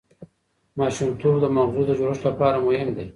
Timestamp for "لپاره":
2.29-2.57